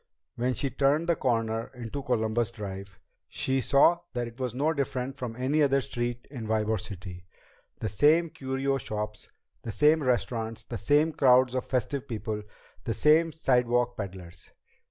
[0.35, 2.97] When she turned the corner into Columbus Drive,
[3.29, 7.27] she saw that it was no different from any other street in Ybor City.
[7.81, 9.29] The same curio shops,
[9.61, 12.41] the same restaurants, the same crowds of festive people,
[12.83, 14.49] the same sidewalk peddlers.